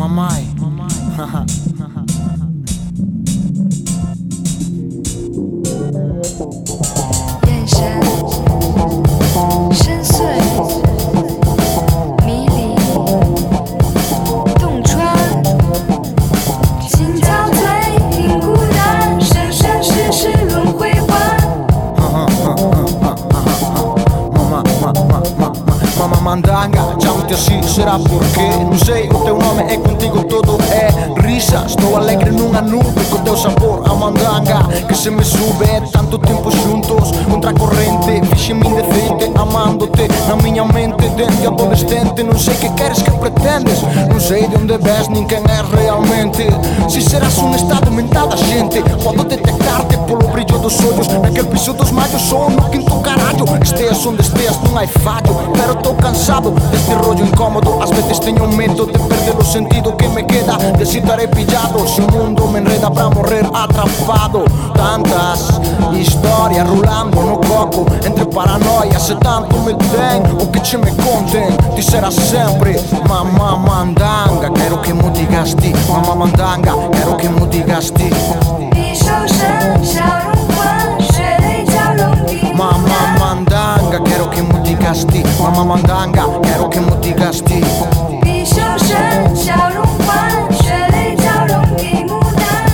Mamai. 0.00 0.48
Mamai. 0.56 1.99
Mama 26.00 26.16
mandanga, 26.22 26.96
xa 26.98 27.12
te 27.28 27.34
así 27.34 27.60
será 27.62 27.98
porque 27.98 28.40
Non 28.40 28.78
sei, 28.78 29.06
o 29.12 29.20
teu 29.20 29.36
nome 29.36 29.68
é 29.68 29.76
contigo 29.76 30.24
todo 30.24 30.56
é 30.72 30.88
risa. 31.20 31.62
Estou 31.66 31.94
alegre 31.94 32.30
nunha 32.30 32.62
nube 32.62 33.04
com 33.10 33.18
teu 33.18 33.36
sabor 33.36 33.82
a 33.84 33.92
mandanga 33.92 34.64
Que 34.88 34.94
se 34.94 35.10
me 35.10 35.22
sube 35.22 35.68
tanto 35.92 36.16
tempo 36.18 36.50
xuntos 36.50 37.12
Contra 37.30 37.50
a 37.50 37.52
corrente, 37.52 38.26
fixeme 38.32 38.66
indecente 38.66 39.30
Amándote 39.36 40.08
na 40.26 40.36
miña 40.36 40.64
mente 40.64 41.06
dende 41.10 41.46
adolescente. 41.46 42.22
Non 42.22 42.38
sei 42.38 42.56
que 42.56 42.72
queres 42.80 43.02
que 43.02 43.10
pretendes 43.20 43.84
Non 44.08 44.20
sei 44.20 44.48
de 44.48 44.56
onde 44.56 44.80
ves 44.80 45.12
nin 45.12 45.28
quen 45.28 45.44
és 45.44 45.68
realmente. 45.68 46.48
Se 46.88 47.04
serás 47.04 47.36
un 47.44 47.52
estado 47.52 47.92
mental 47.92 48.32
da 48.32 48.40
xente 48.40 48.80
Podo 49.04 49.20
detectarte 49.28 50.00
polo 50.08 50.24
brillo 50.32 50.49
dos 50.60 50.78
olhos 50.80 51.08
Naquele 51.08 51.48
piso 51.48 51.72
dos 51.72 51.90
malhos 51.90 52.22
sou 52.22 52.50
no 52.50 52.62
quinto 52.70 53.00
caralho. 53.00 53.44
Esteias 53.62 54.04
onde 54.06 54.22
esteias 54.22 54.58
não 54.62 54.76
hai 54.76 54.86
fallo 54.86 55.52
Pero 55.54 55.72
estou 55.72 55.94
cansado 55.94 56.50
deste 56.70 56.94
rollo 56.94 57.24
incómodo. 57.24 57.82
As 57.82 57.90
veces 57.90 58.18
teño 58.20 58.46
medo 58.48 58.86
de 58.86 58.98
perder 58.98 59.36
o 59.38 59.44
sentido 59.44 59.96
que 59.96 60.08
me 60.08 60.24
queda 60.24 60.56
De 60.78 60.86
si 60.86 60.98
estaré 60.98 61.28
pillado. 61.28 61.86
Se 61.86 62.00
o 62.00 62.10
mundo 62.10 62.46
me 62.48 62.60
enreda 62.60 62.90
para 62.90 63.10
morrer 63.10 63.46
atrapado. 63.52 64.44
Tantas 64.74 65.60
historias 65.92 66.68
rulando 66.68 67.22
no 67.22 67.40
coco 67.40 67.86
Entre 68.04 68.24
paranoias 68.26 69.02
se 69.02 69.14
tanto 69.16 69.58
me 69.58 69.74
ten 69.74 70.22
O 70.40 70.50
que 70.50 70.60
che 70.60 70.78
me 70.78 70.90
conten 70.96 71.56
Ti 71.74 71.82
será 71.82 72.10
sempre 72.10 72.80
mamá 73.08 73.56
mandanga. 73.56 74.50
Quero 74.54 74.80
que 74.82 74.92
mo 74.92 75.10
digas 75.10 75.54
ti, 75.56 75.72
mamá 75.88 76.14
mandanga. 76.14 76.74
Quero 76.92 77.16
que 77.16 77.28
mo 77.28 77.46
digas 77.46 77.90
ti. 77.92 78.10
Mama 85.40 85.64
mandanga, 85.64 86.26
quiero 86.42 86.68
que 86.68 86.80
me 86.80 86.96
digas 87.00 87.42
tipo. 87.42 87.88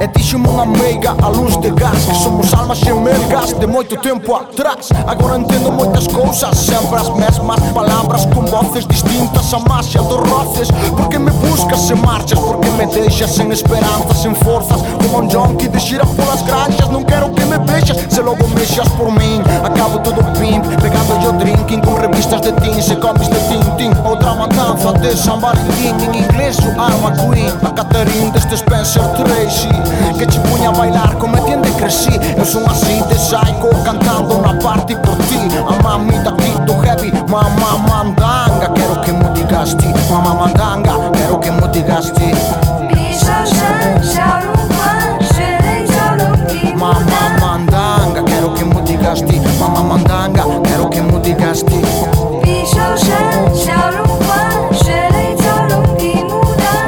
E 0.00 0.06
dixo 0.06 0.38
unha 0.38 0.64
meiga 0.64 1.16
a 1.20 1.28
luz 1.28 1.56
de 1.58 1.70
gas. 1.70 2.04
Que 2.06 2.14
somos 2.14 2.54
almas 2.54 2.78
xeumelgas 2.78 3.52
de 3.54 3.66
moito 3.66 3.96
tempo 3.96 4.34
atrás. 4.36 4.90
Agora 5.06 5.36
entendo 5.36 5.72
moitas 5.72 6.06
cousas 6.06 6.56
Sempre 6.56 7.00
as 7.00 7.08
mesmas 7.10 7.60
palabras 7.74 8.26
con 8.26 8.44
voces 8.46 8.86
distintas 8.86 9.52
A 9.52 9.58
máxia 9.58 10.00
dos 10.02 10.20
roces. 10.20 10.68
Porque 10.96 11.18
me 11.18 11.30
buscas 11.32 11.80
se 11.80 11.94
marchas 11.94 12.38
Porque 12.38 12.70
me 12.70 12.86
deixas 12.86 13.34
sen 13.34 13.50
esperanzas, 13.50 14.22
sen 14.22 14.34
forzas? 14.36 14.80
Como 15.02 15.18
un 15.18 15.28
junkie 15.28 15.68
de 15.68 15.80
xira 15.80 16.06
polas 16.06 16.42
granxas 16.46 16.88
Non 16.90 17.02
quero 17.04 17.34
que 17.34 17.44
me 17.46 17.58
vexas. 17.58 17.98
Se 18.08 18.22
logo 18.22 18.46
mexas 18.54 18.88
por 18.94 19.10
min 19.10 19.42
Acabo 19.64 19.98
todo 19.98 20.22
pimp 20.38 20.64
Pegando 20.78 21.18
yo 21.20 21.32
drinking 21.32 21.80
con 21.80 21.96
revistas 21.98 22.42
de 22.42 22.52
teen 22.62 22.80
Se 22.82 22.94
comes 22.98 23.28
de 23.28 23.40
Tintin 23.50 23.92
Outra 24.06 24.34
matanza 24.34 24.92
de 24.92 25.16
San 25.16 25.40
Valentín 25.40 25.98
En 26.06 26.14
inglés 26.14 26.58
o 26.62 26.70
arma 26.80 27.10
queen. 27.18 27.50
A 27.66 27.74
Catherine 27.74 28.30
deste 28.30 28.54
Spencer 28.54 29.02
Tree 29.18 29.27
Mamma 37.28 37.78
mandanga, 37.86 38.72
quiero 38.74 39.00
que 39.02 39.12
multigaste 39.12 39.86
Mamma 40.10 40.34
mandanga, 40.34 41.10
quiero 41.12 41.38
que 41.38 41.50
multigaste 41.50 42.32
Mamma 46.74 47.38
mandanga, 47.38 48.22
quiero 48.24 48.54
que 48.54 48.64
multigaste 48.64 49.40
Mamma 49.60 49.82
mandanga, 49.82 50.44
quiero 50.62 50.88
que 50.88 51.02
multigaste 51.02 51.82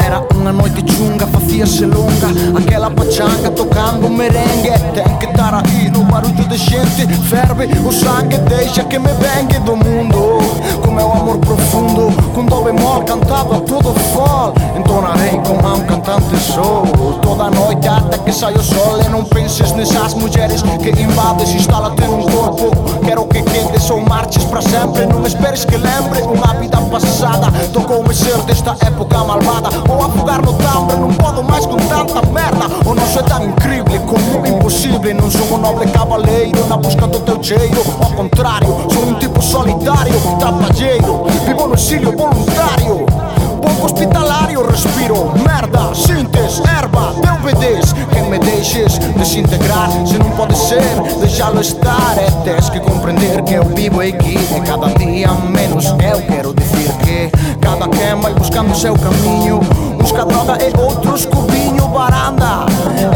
Era 0.06 0.22
una 0.34 0.52
noite 0.52 0.82
giunga, 0.82 1.26
fazia-se 1.26 1.84
longa. 1.84 2.28
Aquela 2.56 2.90
pachanga 2.90 3.50
tocando 3.50 4.08
merengue 4.08 4.49
gente 6.56 7.06
Ferve 7.28 7.66
o 7.86 7.92
sangue, 7.92 8.38
deixa 8.38 8.84
que 8.84 8.98
me 8.98 9.10
vengue 9.14 9.58
do 9.60 9.76
mundo. 9.76 10.40
Com 10.82 10.90
meu 10.92 11.12
amor 11.12 11.38
profundo 11.38 12.12
Com 12.34 12.44
dó 12.46 12.62
bemol 12.62 13.02
cantado 13.02 13.54
a 13.54 13.60
todo 13.60 13.94
fall 14.14 14.54
Entonarei 14.76 15.40
como 15.46 15.66
a 15.66 15.74
um 15.74 15.80
cantante 15.80 16.36
soul 16.38 16.86
Toda 17.22 17.50
noite 17.50 17.88
até 17.88 18.18
que 18.18 18.32
sai 18.32 18.54
o 18.54 18.62
sol 18.62 19.00
E 19.04 19.08
não 19.08 19.24
penses 19.24 19.72
nessas 19.72 20.14
mulheres 20.14 20.62
que 20.62 20.90
invades 20.90 21.54
Instala-te 21.54 22.02
num 22.06 22.22
corpo. 22.22 22.70
Quero 23.04 23.24
que 23.26 23.42
quedes 23.42 23.90
ou 23.90 24.00
marches 24.00 24.44
para 24.44 24.62
sempre. 24.62 25.06
Não 25.06 25.26
esperes 25.26 25.64
que 25.64 25.76
lembre 25.76 26.22
uma 26.22 26.54
vida 26.54 26.78
passada. 26.90 27.50
Tocou-me 27.72 28.14
ser 28.14 28.36
desta 28.42 28.76
época 28.86 29.18
malvada. 29.18 29.70
Vou 29.86 30.04
afogar 30.04 30.42
no 30.42 30.52
tambre, 30.54 30.96
não 30.96 31.12
posso 31.14 31.42
mais 31.42 31.66
com 31.66 31.76
tanta 31.76 32.26
merda. 32.30 32.66
O 32.86 32.94
nosso 32.94 33.18
é 33.18 33.22
tão 33.22 33.52
impossível 35.00 35.14
Não 35.14 35.30
sou 35.30 35.56
um 35.56 35.58
nobre 35.58 35.86
cavaleiro 35.90 36.66
na 36.66 36.76
busca 36.76 37.06
do 37.06 37.20
teu 37.20 37.42
cheiro. 37.42 37.82
Ao 38.00 38.10
contrário, 38.12 38.68
sou 38.92 39.04
um 39.04 39.14
tipo 39.14 39.42
solitário, 39.42 40.12
trabalheiro 40.38 41.24
Vivo 41.46 41.66
no 41.66 41.74
exílio 41.74 42.16
voluntário. 42.16 43.06
Pouco 43.60 43.86
hospitalário, 43.86 44.66
respiro 44.66 45.32
merda, 45.46 45.94
sintes, 45.94 46.62
erva, 46.66 47.12
te 47.20 47.28
obedeces 47.28 47.92
Que 47.92 48.20
me 48.22 48.38
deixes 48.38 48.98
desintegrar, 48.98 49.90
se 50.06 50.18
não 50.18 50.30
pode 50.30 50.56
ser, 50.56 50.82
deixá-lo 51.18 51.60
estar. 51.60 52.16
É 52.18 52.30
tens 52.44 52.70
que 52.70 52.80
compreender 52.80 53.42
que 53.42 53.54
eu 53.54 53.64
vivo 53.64 54.00
aqui 54.00 54.38
E 54.56 54.60
cada 54.62 54.86
dia 54.98 55.28
menos 55.32 55.86
eu 55.86 56.22
quero 56.26 56.54
dizer 56.54 56.90
que 57.04 57.30
Cada 57.60 57.88
quem 57.88 58.14
vai 58.20 58.32
buscando 58.34 58.74
seu 58.74 58.94
caminho 58.94 59.60
Busca 60.00 60.24
droga 60.24 60.58
e 60.62 60.80
outros 60.80 61.26
cubinho 61.26 61.88
varanda 61.88 62.66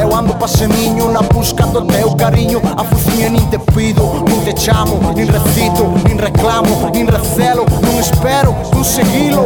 Eu 0.00 0.14
ando 0.14 0.34
passeninho 0.34 1.10
na 1.10 1.22
busca 1.22 1.66
do 1.66 1.82
teu 1.86 2.14
carinho. 2.14 2.60
A 2.76 2.84
focinha 2.84 3.30
nem 3.30 3.44
te 3.46 3.58
pido, 3.58 4.24
nem 4.28 4.40
te 4.40 4.60
chamo 4.60 5.00
Nem 5.14 5.26
recito, 5.26 5.84
nem 6.06 6.16
reclamo, 6.16 6.90
nem 6.92 7.04
recelo 7.06 7.64
Não 7.82 8.00
espero 8.00 8.54
consegui-lo 8.72 9.44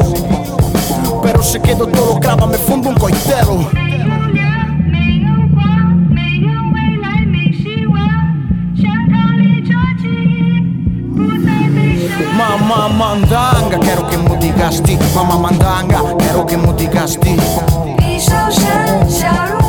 Pero 1.23 1.43
se 1.43 1.59
quedo 1.61 1.87
todo 1.87 2.21
crava 2.21 2.47
me 2.47 2.59
fundo 2.59 2.89
um 2.89 2.95
coitelo 2.95 3.88
Mamma 12.37 12.89
mandanga, 12.89 13.79
quero 13.81 14.07
que 14.09 14.17
me 14.19 14.37
digas 14.37 14.83
ti. 14.83 14.99
Mamma 15.15 15.39
mandanga, 15.39 16.03
quero 16.19 16.47
que 16.47 16.57
me 16.57 16.73
digas 16.75 17.19
ti. 17.19 17.37
Iso 18.03 18.35
xa, 18.51 19.07
xa, 19.09 19.68